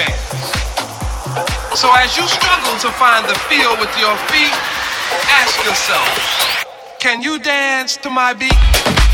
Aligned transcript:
chance. 0.00 1.78
So 1.78 1.88
as 1.94 2.16
you 2.16 2.26
struggle 2.26 2.76
to 2.80 2.90
find 2.98 3.24
the 3.26 3.34
feel 3.48 3.72
with 3.78 3.92
your 3.98 4.16
feet, 4.28 4.54
ask 5.40 5.64
yourself, 5.64 6.64
can 6.98 7.22
you 7.22 7.38
dance 7.38 7.96
to 7.98 8.10
my 8.10 8.34
beat? 8.34 9.09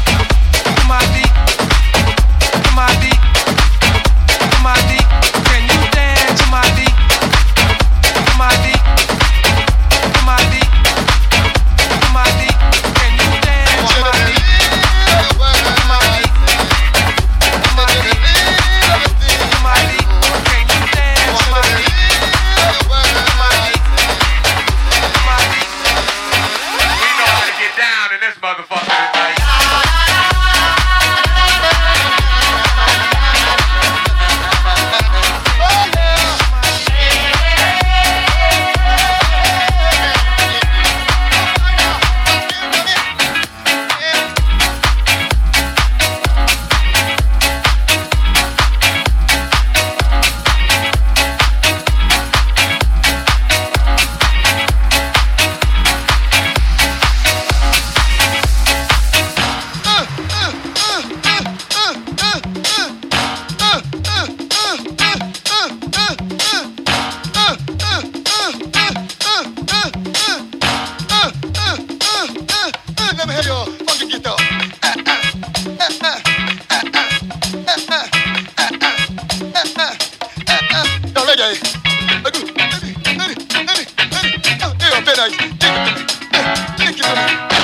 Take 85.17 85.33
give 85.33 85.49
it 85.49 85.61
to 85.61 85.71
me. 85.73 86.91
It 86.91 86.97
tonight. 86.99 87.56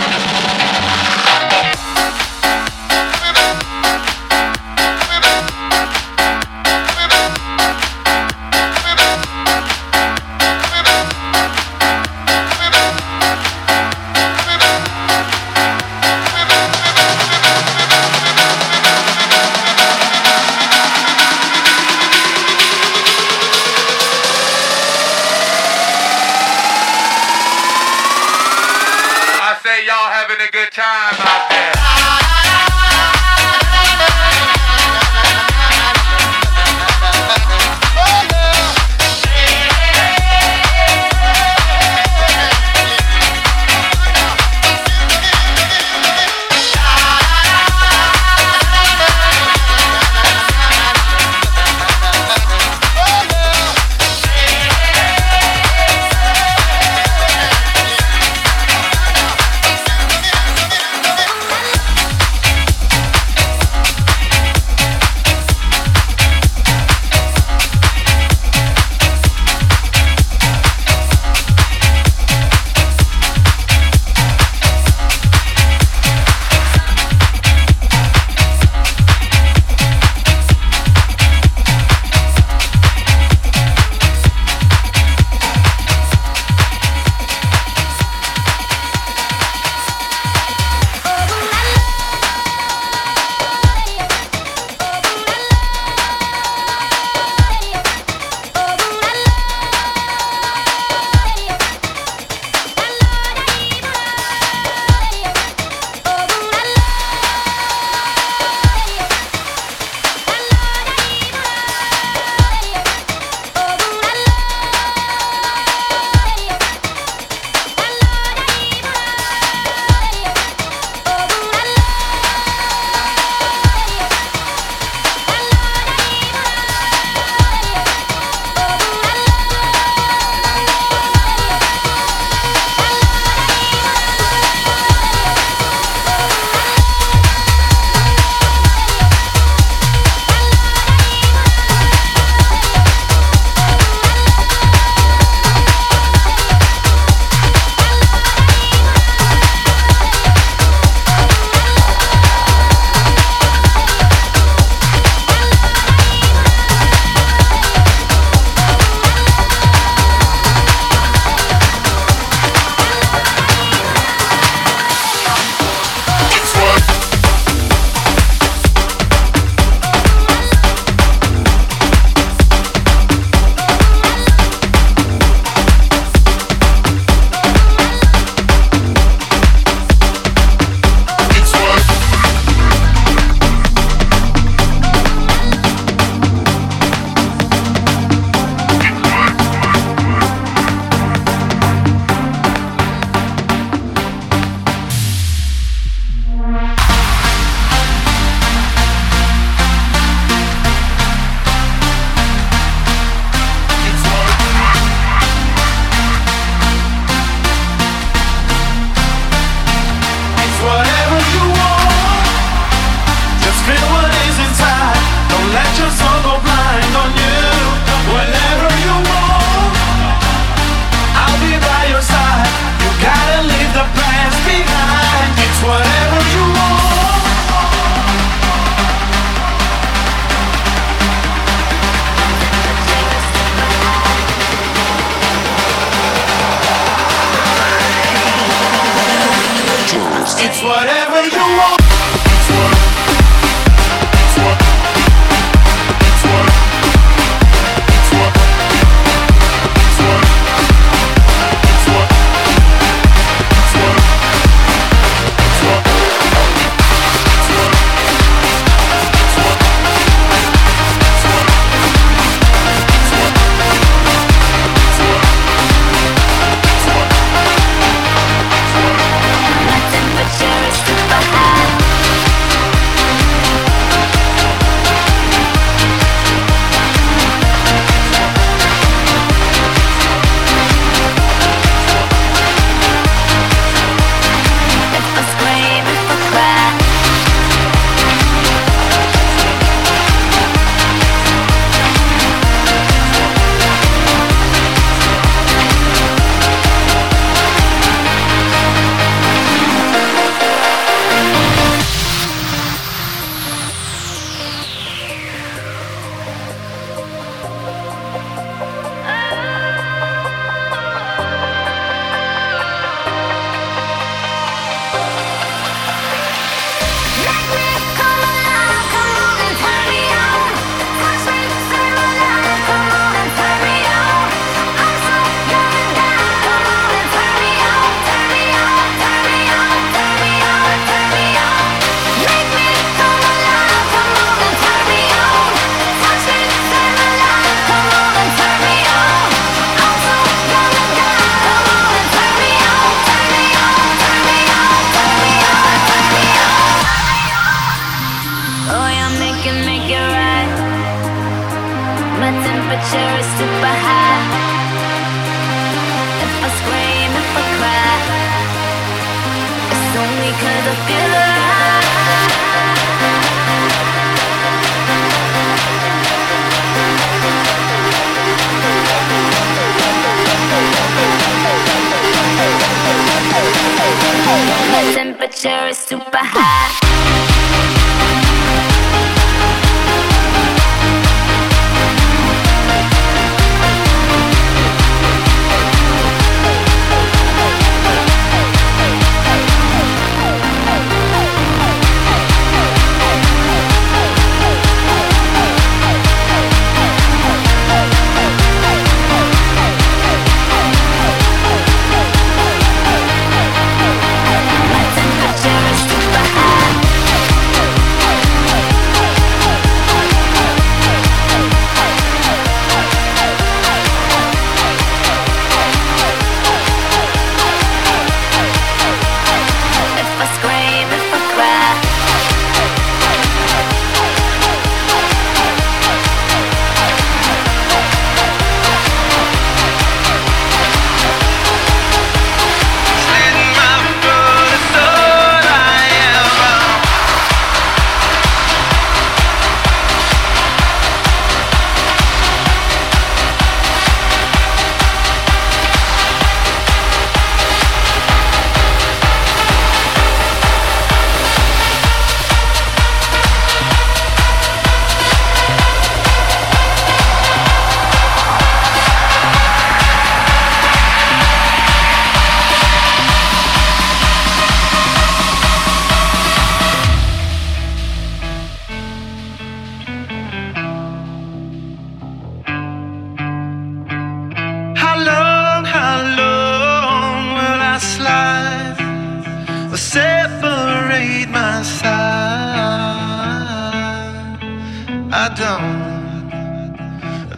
down. 485.59 486.71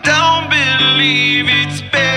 Don't 0.03 0.49
believe 0.51 1.47
it's 1.49 1.81
better. 1.91 2.14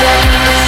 Yeah. 0.00 0.67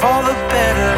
for 0.00 0.22
the 0.22 0.36
better. 0.54 0.94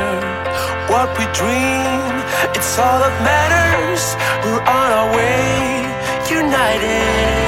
What 0.93 1.09
we 1.17 1.25
dream, 1.33 2.13
it's 2.53 2.77
all 2.77 3.01
that 3.01 3.17
matters. 3.25 4.03
We're 4.45 4.61
on 4.61 4.89
our 4.99 5.09
way, 5.17 5.89
united. 6.29 7.41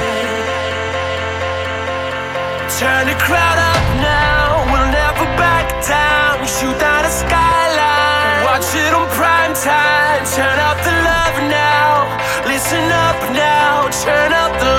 Turn 2.81 3.05
the 3.05 3.19
crowd 3.21 3.59
up 3.73 3.85
now, 4.01 4.65
we'll 4.73 4.93
never 4.97 5.27
back 5.37 5.69
down. 5.85 6.41
We 6.41 6.49
shoot 6.49 6.77
down 6.81 7.05
a 7.05 7.13
skyline, 7.13 8.39
watch 8.49 8.73
it 8.73 8.93
on 8.97 9.07
prime 9.13 9.53
time. 9.53 10.25
Turn 10.33 10.57
up 10.57 10.79
the 10.89 10.95
love 11.05 11.37
now, 11.53 12.09
listen 12.49 12.87
up 13.09 13.21
now, 13.37 13.93
turn 14.01 14.33
up 14.33 14.53
the 14.57 14.73